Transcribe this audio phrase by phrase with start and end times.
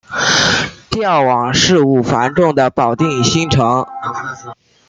[0.89, 3.85] 调往事务繁重的保定新城。